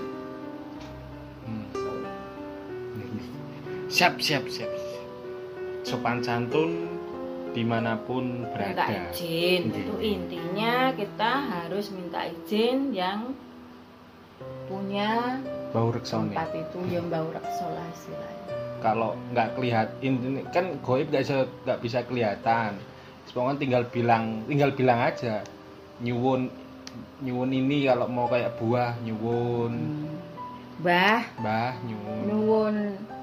Hmm. 1.49 1.67
Siap, 3.89 4.21
siap, 4.21 4.45
siap. 4.53 4.69
Sopan 5.81 6.21
santun 6.21 7.01
di 7.57 7.65
mana 7.65 7.97
pun 7.97 8.45
minta 8.47 8.53
berada. 8.53 8.85
izin 9.11 9.73
Nggih. 9.73 9.81
itu 9.83 9.95
intinya 10.05 10.93
kita 10.93 11.33
harus 11.51 11.89
minta 11.91 12.29
izin 12.29 12.93
yang 12.93 13.33
punya 14.69 15.41
Bau 15.75 15.91
reksone. 15.91 16.31
tempat 16.31 16.53
itu 16.55 16.79
yang 16.93 17.11
bau 17.11 17.27
reksola 17.33 17.83
istilahnya 17.91 18.55
Kalau 18.81 19.13
nggak 19.35 19.49
kelihatan, 19.59 20.41
kan 20.55 20.79
goib 20.81 21.11
nggak 21.11 21.25
bisa 21.27 21.37
nggak 21.67 21.81
bisa 21.85 21.99
kelihatan. 22.07 22.71
Pokoknya 23.31 23.57
tinggal 23.61 23.83
bilang, 23.93 24.43
tinggal 24.49 24.73
bilang 24.73 24.99
aja. 25.05 25.45
Nyuwun, 26.01 26.49
nyuwun 27.21 27.53
ini 27.53 27.85
kalau 27.85 28.09
mau 28.09 28.27
kayak 28.27 28.57
buah 28.57 28.97
nyuwun, 29.05 29.73
Hmm. 29.77 30.19
Mbah 30.81 31.21
mbah 31.45 31.73
nyuwun. 31.85 32.21
nyuwun 32.25 32.77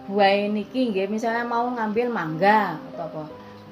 buah 0.06 0.30
niki 0.53 0.93
nggih 0.93 1.10
misalnya 1.10 1.41
mau 1.41 1.65
ngambil 1.73 2.08
mangga 2.13 2.77
atau 2.93 3.10
apa. 3.10 3.23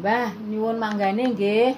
Mbah 0.02 0.28
nyuwun 0.50 0.78
manggane 0.82 1.24
nggih. 1.38 1.78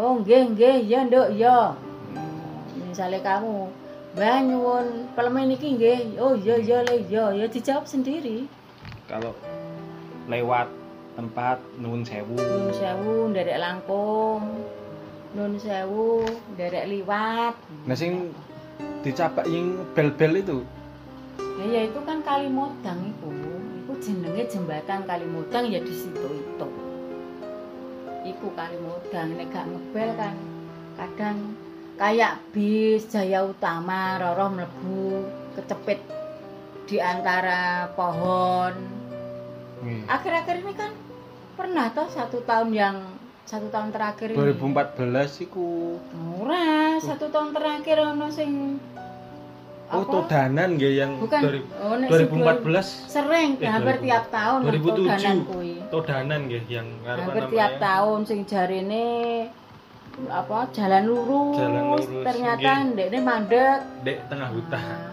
Oh 0.00 0.18
nggih 0.18 0.56
nggih. 0.56 0.76
Ya 0.88 1.04
nduk 1.04 1.36
ya 1.36 1.76
Hmm, 2.16 2.88
misalnya 2.88 3.20
kamu 3.20 3.68
Mbah 4.14 4.36
nyuwun 4.46 4.86
pelem 5.12 5.36
niki 5.44 5.68
nggih. 5.76 6.16
Oh 6.16 6.32
iya 6.38 6.56
iya 6.56 6.78
le 6.86 6.96
iya. 7.04 7.24
Ya 7.36 7.44
dijawab 7.50 7.84
sendiri. 7.84 8.48
Kalau 9.04 9.36
lewat 10.30 10.70
tempat 11.14 11.60
nuwun 11.76 12.02
sewu. 12.08 12.34
Nun 12.40 12.72
sewu 12.72 13.28
nderek 13.30 13.60
langkung. 13.60 14.64
Nun 15.34 15.58
sewu 15.58 16.22
nderek 16.54 16.86
liwat. 16.86 17.54
Nah 17.90 17.96
sing 17.98 18.30
dicapak 19.02 19.44
yang 19.50 19.82
bel-bel 19.92 20.40
itu 20.40 20.58
Ya, 21.54 21.64
ya 21.70 21.80
itu 21.86 22.00
kan 22.02 22.18
Kalimodang 22.26 23.14
itu. 23.14 23.30
Itu 23.86 23.92
jenenge 24.02 24.42
jembatan 24.50 25.06
Kalimodang 25.06 25.70
ya 25.70 25.78
di 25.78 25.94
situ 25.94 26.28
itu. 26.34 26.68
Iku 28.26 28.50
Kalimodang 28.58 29.38
nek 29.38 29.54
gak 29.54 29.66
ngebel 29.70 30.10
kan 30.18 30.34
kadang 30.98 31.54
kayak 31.94 32.42
bis 32.50 33.06
Jaya 33.06 33.46
Utama 33.46 34.18
roro 34.18 34.50
mlebu 34.50 35.30
kecepit 35.54 36.02
di 36.90 36.98
antara 36.98 37.90
pohon. 37.94 38.74
Nggih. 39.82 40.10
Akhir-akhir 40.10 40.56
ini 40.62 40.74
kan 40.74 40.90
pernah 41.54 41.86
toh 41.94 42.10
satu 42.10 42.42
tahun 42.42 42.70
yang 42.74 42.96
satu 43.44 43.68
tahun 43.68 43.88
terakhir 43.90 44.28
ini. 44.30 44.38
2014 44.40 45.44
iku 45.44 46.00
Ora, 46.34 46.96
satu 46.98 47.28
tahun 47.28 47.52
terakhir 47.52 47.96
ono 48.02 48.26
sing 48.28 48.80
oh 49.86 50.02
todanan 50.02 50.74
nggih 50.74 50.94
yang 50.96 51.12
Bukan. 51.18 51.40
dari 51.40 51.60
Oh, 51.76 51.94
nek 51.94 52.08
sing 52.08 52.26
2014 52.26 52.88
sering 53.06 53.48
Eh, 53.56 53.68
hampir 53.68 53.96
2000. 53.96 54.02
tiap 54.02 54.24
tahun 54.28 54.58
2007. 54.64 54.96
todanan 54.98 55.36
kuwi. 55.44 55.72
todanan 55.86 56.40
nggih 56.42 56.64
yang 56.66 56.88
apa 57.04 57.20
Hampir 57.20 57.44
tiap 57.48 57.72
tahun 57.78 58.20
sing 58.24 58.40
jarine 58.44 59.06
apa 60.24 60.70
jalan 60.70 61.02
lurus, 61.04 61.58
Jalan 61.58 61.82
lurus, 61.90 62.06
ternyata 62.22 62.70
ndekne 62.86 63.18
mandek. 63.20 63.78
Dek 64.00 64.18
tengah 64.24 64.48
hutan. 64.48 64.78
Nah, 64.80 65.12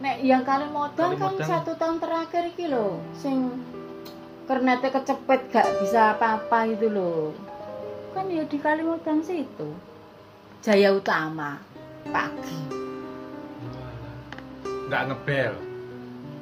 Nek 0.00 0.16
yang 0.24 0.42
Kalimodang 0.42 1.12
kan 1.12 1.36
Kalimodang. 1.36 1.44
satu 1.46 1.76
tahun 1.76 2.00
terakhir 2.00 2.42
iki 2.48 2.64
lho, 2.66 2.88
sing 3.12 3.52
kernete 4.42 4.88
kecepet 4.88 5.40
gak 5.46 5.68
bisa 5.78 6.16
apa-apa 6.16 6.66
itu 6.66 6.88
loh. 6.88 7.36
Kan 8.10 8.26
ya 8.26 8.42
di 8.42 8.58
Kalimodang 8.58 9.22
situ. 9.22 9.70
Jaya 10.60 10.90
Utama 10.92 11.62
pagi. 12.10 12.60
Nggak 14.90 15.02
ngebel. 15.08 15.54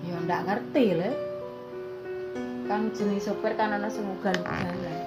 Ya 0.09 0.17
ndak 0.25 0.43
ngerti 0.49 0.85
le. 0.97 1.11
Kan 2.65 2.89
jenis 2.97 3.29
sopir 3.29 3.53
kan 3.55 3.77
ana 3.77 3.93
sing 3.93 4.09
ugal-ugalan. 4.09 4.99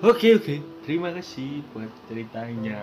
Oke 0.00 0.36
oke. 0.36 0.56
Terima 0.88 1.12
kasih 1.12 1.60
buat 1.72 1.92
ceritanya. 2.08 2.80